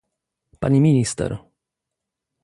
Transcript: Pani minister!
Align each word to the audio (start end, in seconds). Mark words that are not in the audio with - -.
Pani 0.61 0.79
minister! 0.79 1.31